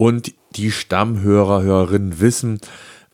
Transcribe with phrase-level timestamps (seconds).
[0.00, 2.58] und die Stammhörer, Hörerinnen wissen,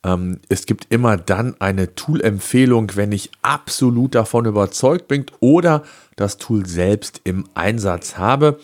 [0.05, 5.83] ähm, es gibt immer dann eine Tool-Empfehlung, wenn ich absolut davon überzeugt bin oder
[6.15, 8.57] das Tool selbst im Einsatz habe.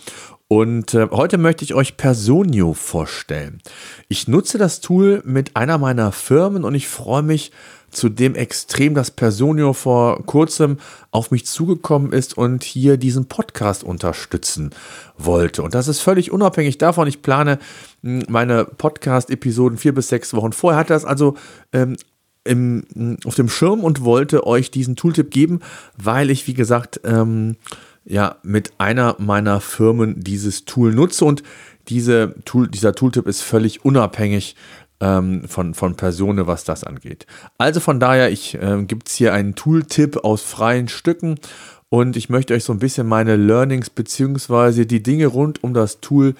[0.48, 3.62] Und äh, heute möchte ich euch Personio vorstellen.
[4.07, 7.51] Ich nutze das Tool mit einer meiner Firmen und ich freue mich
[7.93, 10.77] zu dem Extrem, dass Personio vor kurzem
[11.11, 14.71] auf mich zugekommen ist und hier diesen Podcast unterstützen
[15.17, 15.63] wollte.
[15.63, 17.07] Und das ist völlig unabhängig davon.
[17.07, 17.59] Ich plane
[18.01, 20.79] hm, meine Podcast-Episoden vier bis sechs Wochen vorher.
[20.79, 21.35] Hatte das also
[21.71, 21.95] ähm,
[22.43, 25.59] im, hm, auf dem Schirm und wollte euch diesen Tooltip geben,
[25.98, 27.55] weil ich, wie gesagt, ähm,
[28.05, 31.43] ja, mit einer meiner Firmen dieses Tool nutze und
[31.90, 34.55] diese Tool, dieser Tooltip ist völlig unabhängig
[35.04, 37.27] ähm, von, von Personen, was das angeht.
[37.57, 41.35] Also von daher, ich äh, gibt es hier einen Tooltip aus freien Stücken
[41.90, 45.99] und ich möchte euch so ein bisschen meine Learnings beziehungsweise die Dinge rund um das
[45.99, 46.35] Tool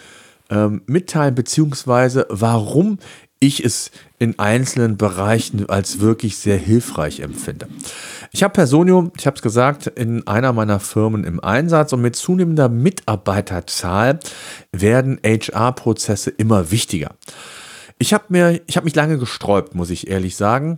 [0.50, 3.00] ähm, mitteilen, beziehungsweise warum
[3.40, 7.68] ich es in einzelnen Bereichen als wirklich sehr hilfreich empfinde.
[8.32, 12.16] Ich habe Personio, ich habe es gesagt, in einer meiner Firmen im Einsatz und mit
[12.16, 14.20] zunehmender Mitarbeiterzahl
[14.72, 17.12] werden HR-Prozesse immer wichtiger.
[18.04, 20.78] Ich habe mir, ich habe mich lange gesträubt, muss ich ehrlich sagen,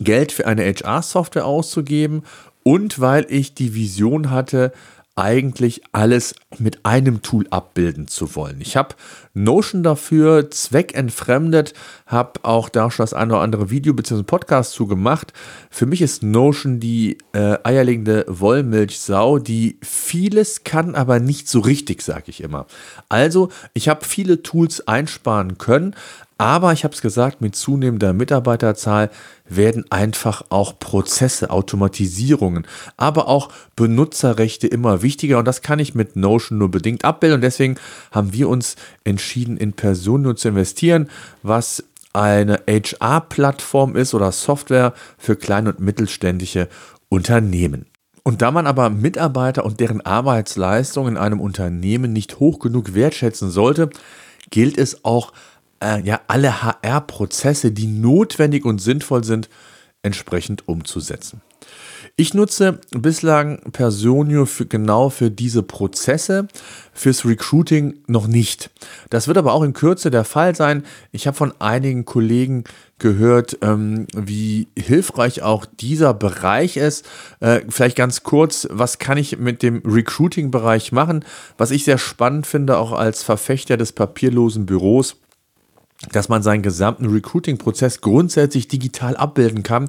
[0.00, 2.24] Geld für eine HR-Software auszugeben
[2.62, 4.74] und weil ich die Vision hatte,
[5.18, 8.60] eigentlich alles mit einem Tool abbilden zu wollen.
[8.60, 8.94] Ich habe
[9.32, 11.72] Notion dafür zweckentfremdet,
[12.04, 14.22] habe auch da schon das eine oder andere Video bzw.
[14.22, 15.32] Podcast zu gemacht.
[15.70, 22.02] Für mich ist Notion die äh, eierlegende Wollmilchsau, die vieles kann, aber nicht so richtig,
[22.02, 22.66] sage ich immer.
[23.08, 25.94] Also, ich habe viele Tools einsparen können,
[26.38, 29.10] aber ich habe es gesagt, mit zunehmender Mitarbeiterzahl
[29.48, 32.66] werden einfach auch Prozesse, Automatisierungen,
[32.96, 35.38] aber auch Benutzerrechte immer wichtiger.
[35.38, 37.36] Und das kann ich mit Notion nur bedingt abbilden.
[37.36, 37.76] Und deswegen
[38.12, 41.08] haben wir uns entschieden, in Personen zu investieren,
[41.42, 46.68] was eine HR-Plattform ist oder Software für kleine und mittelständische
[47.08, 47.86] Unternehmen.
[48.22, 53.50] Und da man aber Mitarbeiter und deren Arbeitsleistung in einem Unternehmen nicht hoch genug wertschätzen
[53.50, 53.88] sollte,
[54.50, 55.32] gilt es auch
[55.82, 59.48] äh, ja, alle HR-Prozesse, die notwendig und sinnvoll sind,
[60.02, 61.42] entsprechend umzusetzen.
[62.18, 66.48] Ich nutze bislang Personio für, genau für diese Prozesse,
[66.94, 68.70] fürs Recruiting noch nicht.
[69.10, 70.84] Das wird aber auch in Kürze der Fall sein.
[71.12, 72.64] Ich habe von einigen Kollegen
[72.98, 77.04] gehört, ähm, wie hilfreich auch dieser Bereich ist.
[77.40, 81.22] Äh, vielleicht ganz kurz, was kann ich mit dem Recruiting-Bereich machen?
[81.58, 85.16] Was ich sehr spannend finde, auch als Verfechter des papierlosen Büros
[86.12, 89.88] dass man seinen gesamten Recruiting-Prozess grundsätzlich digital abbilden kann.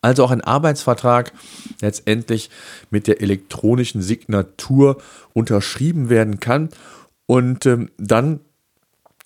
[0.00, 1.32] Also auch ein Arbeitsvertrag
[1.80, 2.50] letztendlich
[2.90, 4.98] mit der elektronischen Signatur
[5.32, 6.68] unterschrieben werden kann.
[7.26, 8.40] Und ähm, dann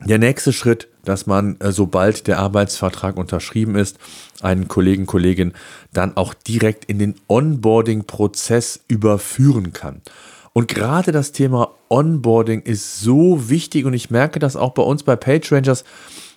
[0.00, 3.98] der nächste Schritt, dass man, äh, sobald der Arbeitsvertrag unterschrieben ist,
[4.40, 5.52] einen Kollegen, Kollegin
[5.92, 10.02] dann auch direkt in den Onboarding-Prozess überführen kann.
[10.52, 15.02] Und gerade das Thema Onboarding ist so wichtig und ich merke das auch bei uns
[15.02, 15.84] bei PageRangers,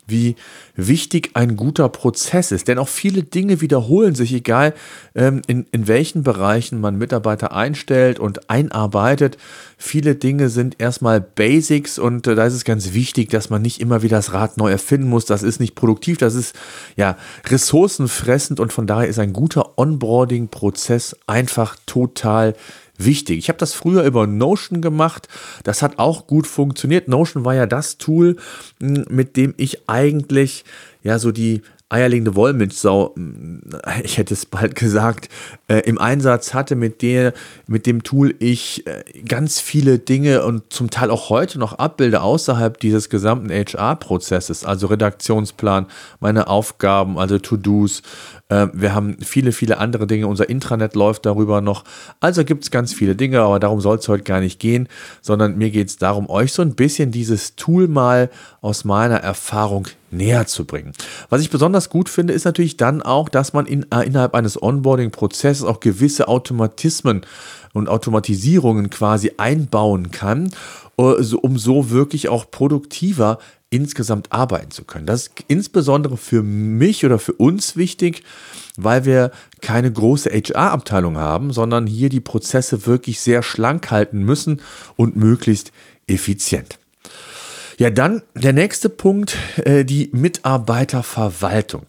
[0.08, 0.36] wie
[0.76, 2.68] wichtig ein guter Prozess ist.
[2.68, 4.74] Denn auch viele Dinge wiederholen sich, egal
[5.16, 9.38] ähm, in, in welchen Bereichen man Mitarbeiter einstellt und einarbeitet.
[9.78, 13.82] Viele Dinge sind erstmal Basics und äh, da ist es ganz wichtig, dass man nicht
[13.82, 15.26] immer wieder das Rad neu erfinden muss.
[15.26, 16.56] Das ist nicht produktiv, das ist
[16.96, 22.54] ja ressourcenfressend und von daher ist ein guter Onboarding-Prozess einfach total
[22.98, 23.38] wichtig.
[23.38, 25.28] Ich habe das früher über Notion gemacht.
[25.64, 27.08] Das hat auch gut funktioniert.
[27.08, 28.38] Notion war ja das Tool,
[28.80, 30.66] mit dem ich eigentlich
[31.04, 31.62] ja so die
[31.96, 33.62] eierlegende Wollmilchsau, hm,
[34.04, 35.30] ich hätte es bald gesagt,
[35.68, 37.34] äh, im Einsatz hatte, mit der,
[37.68, 42.22] mit dem Tool ich äh, ganz viele Dinge und zum Teil auch heute noch abbilde
[42.22, 45.88] außerhalb dieses gesamten HR-Prozesses, also Redaktionsplan,
[46.20, 48.02] meine Aufgaben, also To-Dos,
[48.50, 50.28] äh, wir haben viele, viele andere Dinge.
[50.28, 51.84] Unser Intranet läuft darüber noch.
[52.20, 54.88] Also gibt es ganz viele Dinge, aber darum soll es heute gar nicht gehen,
[55.22, 58.30] sondern mir geht es darum, euch so ein bisschen dieses Tool mal
[58.62, 60.94] aus meiner Erfahrung näher zu bringen.
[61.30, 64.62] Was ich besonders gut finde, ist natürlich dann auch, dass man in, äh, innerhalb eines
[64.62, 67.26] Onboarding-Prozesses auch gewisse Automatismen
[67.74, 70.52] und Automatisierungen quasi einbauen kann,
[70.98, 75.06] äh, um so wirklich auch produktiver insgesamt arbeiten zu können.
[75.06, 78.24] Das ist insbesondere für mich oder für uns wichtig,
[78.78, 79.32] weil wir
[79.62, 84.62] keine große HR-Abteilung haben, sondern hier die Prozesse wirklich sehr schlank halten müssen
[84.96, 85.72] und möglichst
[86.08, 86.80] effizient.
[87.78, 91.88] Ja, dann der nächste Punkt, äh, die Mitarbeiterverwaltung.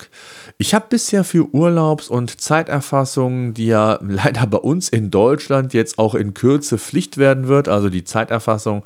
[0.58, 5.98] Ich habe bisher für Urlaubs- und Zeiterfassungen, die ja leider bei uns in Deutschland jetzt
[5.98, 8.82] auch in Kürze Pflicht werden wird, also die Zeiterfassung,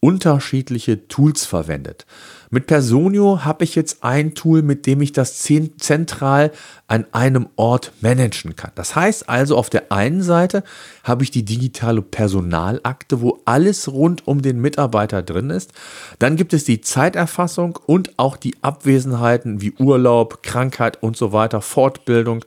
[0.00, 2.04] unterschiedliche Tools verwendet.
[2.54, 6.52] Mit Personio habe ich jetzt ein Tool, mit dem ich das zentral
[6.86, 8.70] an einem Ort managen kann.
[8.76, 10.62] Das heißt also, auf der einen Seite
[11.02, 15.72] habe ich die digitale Personalakte, wo alles rund um den Mitarbeiter drin ist.
[16.20, 21.60] Dann gibt es die Zeiterfassung und auch die Abwesenheiten wie Urlaub, Krankheit und so weiter,
[21.60, 22.44] Fortbildung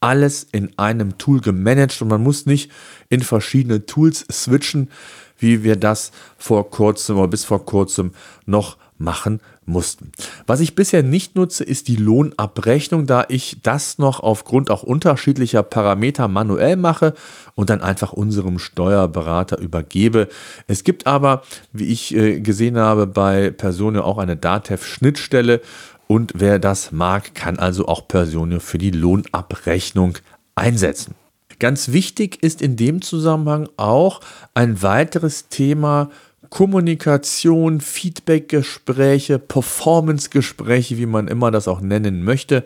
[0.00, 2.72] alles in einem Tool gemanagt und man muss nicht
[3.08, 4.90] in verschiedene Tools switchen,
[5.38, 8.12] wie wir das vor kurzem oder bis vor kurzem
[8.46, 10.12] noch machen mussten.
[10.46, 15.62] Was ich bisher nicht nutze, ist die Lohnabrechnung, da ich das noch aufgrund auch unterschiedlicher
[15.62, 17.14] Parameter manuell mache
[17.54, 20.28] und dann einfach unserem Steuerberater übergebe.
[20.66, 21.42] Es gibt aber,
[21.72, 25.60] wie ich äh, gesehen habe, bei Personio auch eine Datev-Schnittstelle
[26.06, 30.18] und wer das mag, kann also auch Personio für die Lohnabrechnung
[30.54, 31.14] einsetzen.
[31.58, 34.20] Ganz wichtig ist in dem Zusammenhang auch
[34.54, 36.10] ein weiteres Thema
[36.54, 42.62] Kommunikation, Feedbackgespräche, Performancegespräche, wie man immer das auch nennen möchte.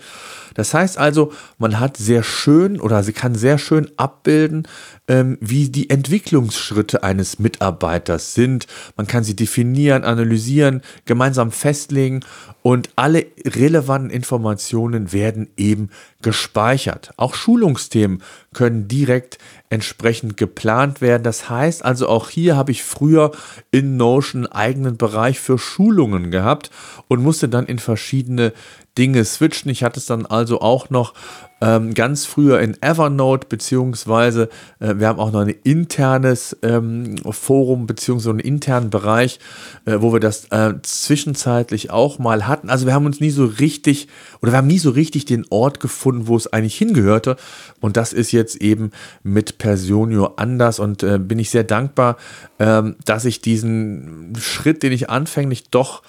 [0.52, 4.69] Das heißt also, man hat sehr schön oder sie kann sehr schön abbilden,
[5.08, 8.67] ähm, wie die Entwicklungsschritte eines Mitarbeiters sind.
[8.99, 12.20] Man kann sie definieren, analysieren, gemeinsam festlegen
[12.61, 15.88] und alle relevanten Informationen werden eben
[16.20, 17.12] gespeichert.
[17.17, 18.23] Auch Schulungsthemen
[18.59, 19.39] können direkt
[19.71, 21.23] entsprechend geplant werden.
[21.23, 23.31] Das heißt also, auch hier habe ich früher
[23.71, 26.69] in Notion einen eigenen Bereich für Schulungen gehabt
[27.07, 28.53] und musste dann in verschiedene
[28.99, 29.71] Dinge switchen.
[29.71, 31.15] Ich hatte es dann also auch noch
[31.61, 37.87] ähm, ganz früher in Evernote, beziehungsweise äh, wir haben auch noch ein internes ähm, Forum,
[37.87, 39.41] beziehungsweise einen internen Bereich,
[39.85, 42.71] äh, wo wir das äh, zwischenzeitlich auch mal hatten.
[42.71, 44.09] Also wir haben uns nie so richtig,
[44.41, 47.37] oder wir haben nie so richtig den Ort gefunden, wo es eigentlich hingehörte.
[47.81, 52.17] Und das ist jetzt eben mit Personio anders und äh, bin ich sehr dankbar,
[52.59, 56.03] ähm, dass ich diesen Schritt, den ich anfänglich doch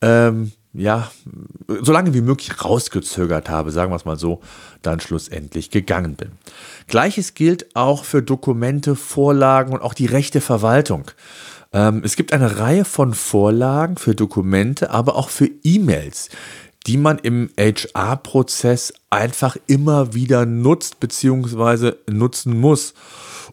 [0.00, 1.10] ähm, ja,
[1.82, 4.40] so lange wie möglich rausgezögert habe, sagen wir es mal so,
[4.80, 6.32] dann schlussendlich gegangen bin.
[6.86, 11.10] Gleiches gilt auch für Dokumente, Vorlagen und auch die rechte Verwaltung.
[11.72, 16.30] Ähm, es gibt eine Reihe von Vorlagen für Dokumente, aber auch für E-Mails,
[16.86, 21.92] die man im HR-Prozess einfach immer wieder nutzt bzw.
[22.10, 22.94] nutzen muss.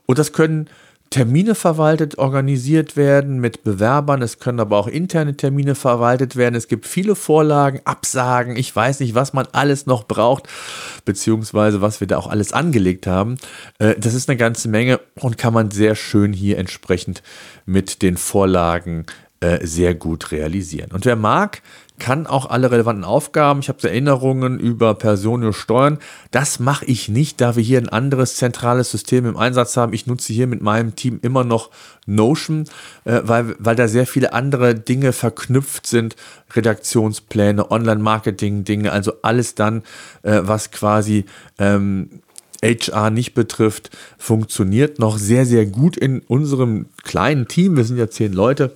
[0.06, 0.70] Und das können
[1.10, 4.22] Termine verwaltet, organisiert werden mit Bewerbern.
[4.22, 6.54] Es können aber auch interne Termine verwaltet werden.
[6.54, 8.56] Es gibt viele Vorlagen, Absagen.
[8.56, 10.48] Ich weiß nicht, was man alles noch braucht,
[11.06, 13.38] beziehungsweise was wir da auch alles angelegt haben.
[13.80, 17.24] Äh, das ist eine ganze Menge und kann man sehr schön hier entsprechend
[17.66, 19.06] mit den Vorlagen
[19.42, 20.92] äh, sehr gut realisieren.
[20.92, 21.62] Und wer mag,
[22.00, 26.00] kann auch alle relevanten Aufgaben, ich habe Erinnerungen über Personio steuern.
[26.32, 29.94] Das mache ich nicht, da wir hier ein anderes zentrales System im Einsatz haben.
[29.94, 31.70] Ich nutze hier mit meinem Team immer noch
[32.06, 32.66] Notion,
[33.06, 36.16] äh, weil, weil da sehr viele andere Dinge verknüpft sind.
[36.54, 39.84] Redaktionspläne, Online-Marketing-Dinge, also alles dann,
[40.24, 41.26] äh, was quasi
[41.60, 42.10] ähm,
[42.64, 47.78] HR nicht betrifft, funktioniert noch sehr, sehr gut in unserem kleinen Team.
[47.78, 48.76] Wir sind ja zehn Leute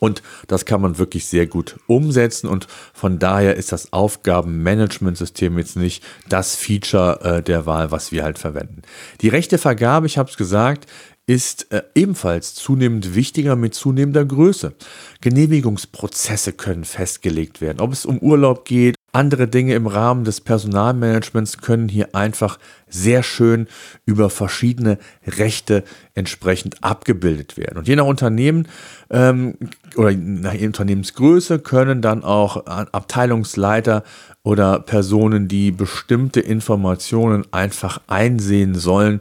[0.00, 5.76] und das kann man wirklich sehr gut umsetzen und von daher ist das Aufgabenmanagementsystem jetzt
[5.76, 8.82] nicht das Feature äh, der Wahl, was wir halt verwenden.
[9.20, 10.86] Die rechte Vergabe, ich habe es gesagt,
[11.28, 14.72] ist äh, ebenfalls zunehmend wichtiger mit zunehmender Größe.
[15.20, 21.58] Genehmigungsprozesse können festgelegt werden, ob es um Urlaub geht, andere Dinge im Rahmen des Personalmanagements
[21.58, 22.58] können hier einfach
[22.88, 23.66] sehr schön
[24.06, 25.82] über verschiedene Rechte
[26.14, 27.78] entsprechend abgebildet werden.
[27.78, 28.68] Und je nach Unternehmen
[29.10, 29.56] ähm,
[29.96, 34.04] oder nach Unternehmensgröße können dann auch Abteilungsleiter
[34.44, 39.20] oder Personen, die bestimmte Informationen einfach einsehen sollen,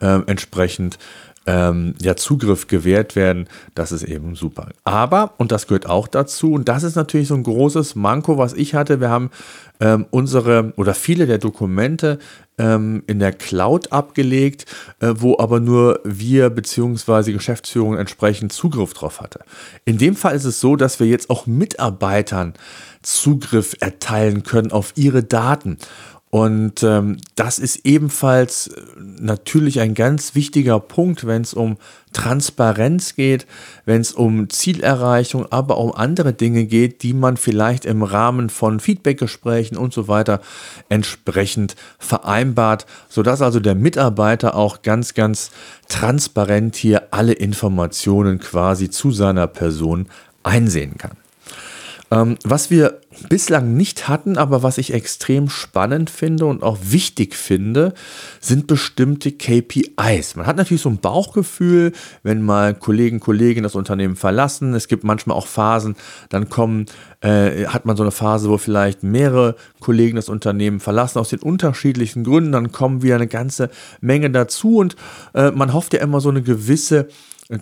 [0.00, 0.98] äh, entsprechend
[1.46, 4.70] ähm, ja, Zugriff gewährt werden, das ist eben super.
[4.84, 8.52] Aber, und das gehört auch dazu, und das ist natürlich so ein großes Manko, was
[8.52, 9.30] ich hatte, wir haben
[9.80, 12.18] ähm, unsere oder viele der Dokumente
[12.58, 14.66] ähm, in der Cloud abgelegt,
[15.00, 17.32] äh, wo aber nur wir bzw.
[17.32, 19.40] Geschäftsführung entsprechend Zugriff drauf hatte.
[19.84, 22.54] In dem Fall ist es so, dass wir jetzt auch Mitarbeitern
[23.02, 25.78] Zugriff erteilen können auf ihre Daten.
[26.36, 31.78] Und ähm, das ist ebenfalls äh, natürlich ein ganz wichtiger Punkt, wenn es um
[32.12, 33.46] Transparenz geht,
[33.86, 38.50] wenn es um Zielerreichung, aber auch um andere Dinge geht, die man vielleicht im Rahmen
[38.50, 40.42] von Feedbackgesprächen und so weiter
[40.90, 45.50] entsprechend vereinbart, sodass also der Mitarbeiter auch ganz, ganz
[45.88, 50.06] transparent hier alle Informationen quasi zu seiner Person
[50.42, 51.16] einsehen kann.
[52.10, 57.34] Ähm, was wir bislang nicht hatten, aber was ich extrem spannend finde und auch wichtig
[57.34, 57.94] finde,
[58.40, 60.36] sind bestimmte KPIs.
[60.36, 64.74] Man hat natürlich so ein Bauchgefühl, wenn mal Kollegen, Kollegen das Unternehmen verlassen.
[64.74, 65.96] Es gibt manchmal auch Phasen,
[66.28, 66.86] dann kommen,
[67.22, 71.40] äh, hat man so eine Phase, wo vielleicht mehrere Kollegen das Unternehmen verlassen aus den
[71.40, 72.52] unterschiedlichen Gründen.
[72.52, 73.70] Dann kommen wieder eine ganze
[74.00, 74.94] Menge dazu und
[75.34, 77.08] äh, man hofft ja immer so eine gewisse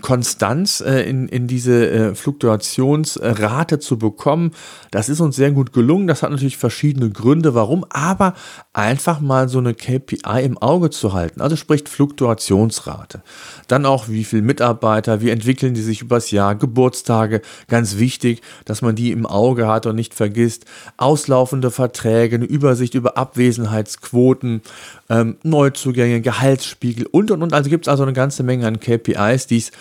[0.00, 4.52] Konstanz äh, in, in diese äh, Fluktuationsrate zu bekommen.
[4.90, 6.06] Das ist uns sehr gut gelungen.
[6.06, 8.32] Das hat natürlich verschiedene Gründe, warum, aber
[8.72, 11.42] einfach mal so eine KPI im Auge zu halten.
[11.42, 13.22] Also spricht Fluktuationsrate.
[13.68, 18.80] Dann auch, wie viele Mitarbeiter, wie entwickeln die sich übers Jahr, Geburtstage, ganz wichtig, dass
[18.80, 20.64] man die im Auge hat und nicht vergisst.
[20.96, 24.62] Auslaufende Verträge, eine Übersicht über Abwesenheitsquoten,
[25.10, 27.52] ähm, Neuzugänge, Gehaltsspiegel und und und.
[27.52, 29.73] Also gibt es also eine ganze Menge an KPIs, die es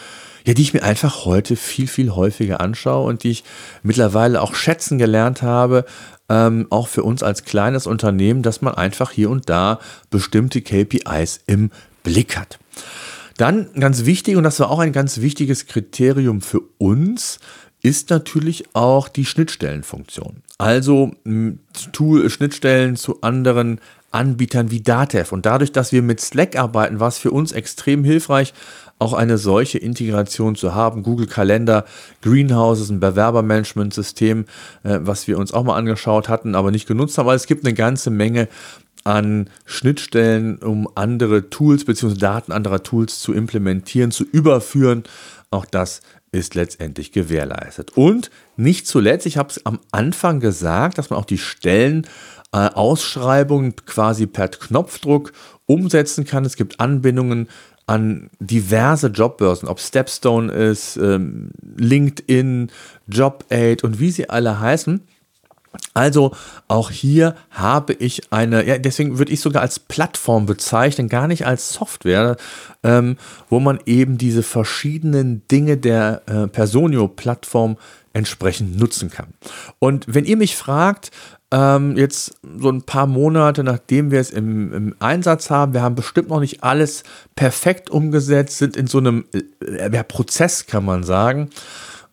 [0.46, 3.44] ja, die ich mir einfach heute viel, viel häufiger anschaue und die ich
[3.82, 5.86] mittlerweile auch schätzen gelernt habe,
[6.30, 11.42] ähm, auch für uns als kleines Unternehmen, dass man einfach hier und da bestimmte KPIs
[11.48, 11.72] im
[12.04, 12.60] Blick hat.
[13.38, 17.40] Dann ganz wichtig, und das war auch ein ganz wichtiges Kriterium für uns,
[17.82, 20.44] ist natürlich auch die Schnittstellenfunktion.
[20.58, 21.12] Also
[21.92, 23.82] Tool, Schnittstellen zu anderen
[24.12, 25.34] Anbietern wie Datev.
[25.34, 28.54] Und dadurch, dass wir mit Slack arbeiten, war es für uns extrem hilfreich,
[29.00, 31.04] auch eine solche Integration zu haben.
[31.04, 31.86] Google Kalender,
[32.22, 34.46] Greenhouse ist ein Bewerbermanagementsystem,
[34.84, 37.28] äh, was wir uns auch mal angeschaut hatten, aber nicht genutzt haben.
[37.28, 38.48] Aber es gibt eine ganze Menge
[39.04, 42.16] an Schnittstellen, um andere Tools bzw.
[42.16, 45.04] Daten anderer Tools zu implementieren, zu überführen.
[45.52, 47.92] Auch das ist letztendlich gewährleistet.
[47.96, 52.08] Und nicht zuletzt, ich habe es am Anfang gesagt, dass man auch die Stellen
[52.54, 55.34] äh, Ausschreibungen quasi per Knopfdruck
[55.66, 56.46] umsetzen kann.
[56.46, 57.50] Es gibt Anbindungen
[57.86, 62.72] an diverse Jobbörsen, ob Stepstone ist, ähm, LinkedIn,
[63.08, 65.02] JobAid und wie sie alle heißen.
[65.94, 66.32] Also
[66.68, 71.46] auch hier habe ich eine, ja, deswegen würde ich sogar als Plattform bezeichnen, gar nicht
[71.46, 72.38] als Software,
[72.84, 73.18] ähm,
[73.50, 77.78] wo man eben diese verschiedenen Dinge der äh, Personio-Plattform
[78.14, 79.34] entsprechend nutzen kann.
[79.80, 81.10] Und wenn ihr mich fragt,
[81.54, 85.94] ähm, jetzt so ein paar Monate, nachdem wir es im, im, Einsatz haben, wir haben
[85.94, 87.04] bestimmt noch nicht alles
[87.36, 89.26] perfekt umgesetzt, sind in so einem
[89.62, 91.50] äh, Prozess, kann man sagen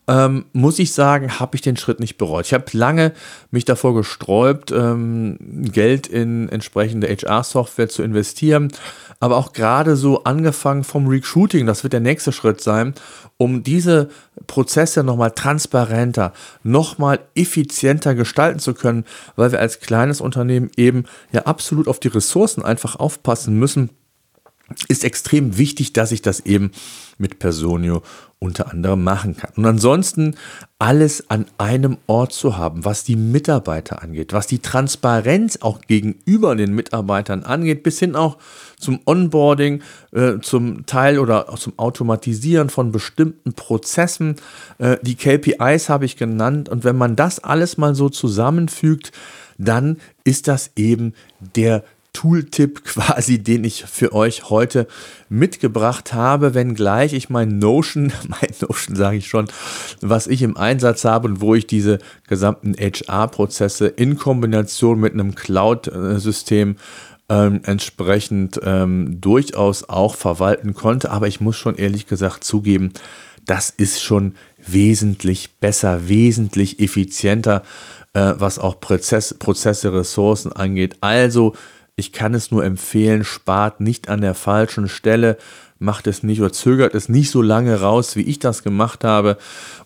[0.09, 2.47] ähm, muss ich sagen, habe ich den Schritt nicht bereut.
[2.47, 3.13] Ich habe lange
[3.51, 8.73] mich davor gesträubt, ähm, Geld in entsprechende HR-Software zu investieren,
[9.21, 12.95] aber auch gerade so angefangen vom Recruiting, das wird der nächste Schritt sein,
[13.37, 14.09] um diese
[14.47, 19.05] Prozesse nochmal transparenter, nochmal effizienter gestalten zu können,
[19.37, 23.91] weil wir als kleines Unternehmen eben ja absolut auf die Ressourcen einfach aufpassen müssen
[24.89, 26.71] ist extrem wichtig, dass ich das eben
[27.21, 28.03] mit Personio
[28.39, 29.53] unter anderem machen kann.
[29.57, 30.35] Und ansonsten
[30.79, 36.57] alles an einem Ort zu haben, was die Mitarbeiter angeht, was die Transparenz auch gegenüber
[36.57, 38.39] den Mitarbeitern angeht, bis hin auch
[38.79, 44.37] zum Onboarding, äh, zum Teil oder zum Automatisieren von bestimmten Prozessen.
[44.79, 46.71] Äh, die KPIs habe ich genannt.
[46.71, 49.13] Und wenn man das alles mal so zusammenfügt,
[49.59, 54.87] dann ist das eben der Tooltip quasi, den ich für euch heute
[55.29, 59.47] mitgebracht habe, wenngleich ich mein Notion, mein Notion sage ich schon,
[60.01, 61.99] was ich im Einsatz habe und wo ich diese
[62.29, 66.77] gesamten HR-Prozesse in Kombination mit einem Cloud-System
[67.29, 71.11] ähm, entsprechend ähm, durchaus auch verwalten konnte.
[71.11, 72.93] Aber ich muss schon ehrlich gesagt zugeben,
[73.47, 74.35] das ist schon
[74.67, 77.63] wesentlich besser, wesentlich effizienter,
[78.13, 80.97] äh, was auch Prozess, Prozesse, Ressourcen angeht.
[81.01, 81.55] Also
[82.01, 85.39] ich kann es nur empfehlen, spart nicht an der falschen Stelle,
[85.79, 89.39] macht es nicht oder zögert es nicht so lange raus, wie ich das gemacht habe.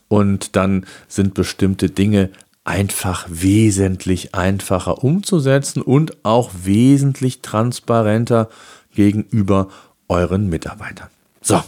[0.09, 2.30] Und dann sind bestimmte Dinge
[2.64, 8.49] einfach wesentlich einfacher umzusetzen und auch wesentlich transparenter
[8.94, 9.68] gegenüber
[10.09, 11.09] euren Mitarbeitern.
[11.42, 11.62] So,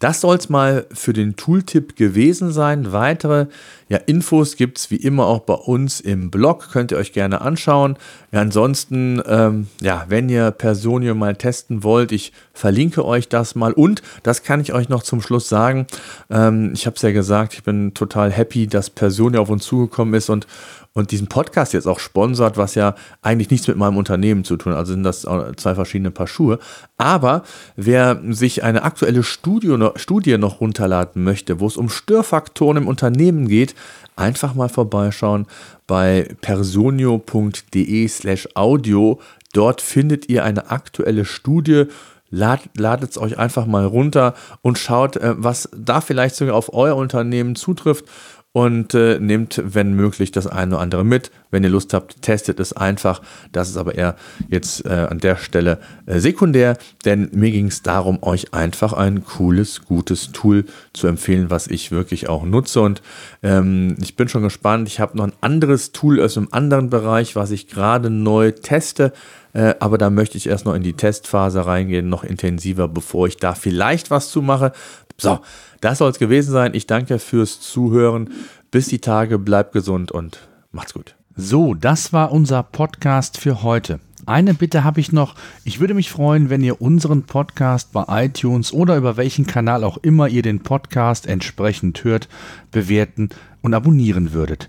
[0.00, 2.90] das soll es mal für den Tooltip gewesen sein.
[2.90, 3.46] Weitere
[3.90, 7.42] ja, Infos gibt es wie immer auch bei uns im Blog, könnt ihr euch gerne
[7.42, 7.96] anschauen.
[8.32, 13.72] Ja, ansonsten, ähm, ja, wenn ihr Personio mal testen wollt, ich verlinke euch das mal.
[13.72, 15.86] Und das kann ich euch noch zum Schluss sagen.
[16.30, 20.14] Ähm, ich habe es ja gesagt, ich bin total happy, dass Personio auf uns zugekommen
[20.14, 20.46] ist und
[20.92, 24.72] und diesen Podcast jetzt auch sponsert, was ja eigentlich nichts mit meinem Unternehmen zu tun
[24.72, 24.80] hat.
[24.80, 26.58] Also sind das zwei verschiedene Paar Schuhe.
[26.98, 27.44] Aber
[27.76, 33.46] wer sich eine aktuelle Studie, Studie noch runterladen möchte, wo es um Störfaktoren im Unternehmen
[33.46, 33.74] geht,
[34.16, 35.46] einfach mal vorbeischauen
[35.86, 39.20] bei personio.de slash audio.
[39.52, 41.86] Dort findet ihr eine aktuelle Studie
[42.32, 46.94] ladet es euch einfach mal runter und schaut, äh, was da vielleicht sogar auf euer
[46.96, 48.04] Unternehmen zutrifft
[48.52, 51.30] und äh, nehmt, wenn möglich, das eine oder andere mit.
[51.52, 53.22] Wenn ihr Lust habt, testet es einfach.
[53.52, 54.16] Das ist aber eher
[54.48, 59.24] jetzt äh, an der Stelle äh, sekundär, denn mir ging es darum, euch einfach ein
[59.24, 62.80] cooles, gutes Tool zu empfehlen, was ich wirklich auch nutze.
[62.80, 63.02] Und
[63.44, 64.88] ähm, ich bin schon gespannt.
[64.88, 69.12] Ich habe noch ein anderes Tool aus einem anderen Bereich, was ich gerade neu teste.
[69.52, 73.36] Äh, aber da möchte ich erst noch in die Testphase reingehen, noch intensiver, bevor ich
[73.36, 74.72] da vielleicht was zu mache.
[75.20, 75.40] So,
[75.80, 76.74] das soll es gewesen sein.
[76.74, 78.30] Ich danke fürs Zuhören.
[78.70, 81.14] Bis die Tage, bleibt gesund und macht's gut.
[81.36, 84.00] So, das war unser Podcast für heute.
[84.26, 85.34] Eine Bitte habe ich noch.
[85.64, 89.96] Ich würde mich freuen, wenn ihr unseren Podcast bei iTunes oder über welchen Kanal auch
[89.98, 92.28] immer ihr den Podcast entsprechend hört,
[92.70, 93.30] bewerten
[93.62, 94.68] und abonnieren würdet.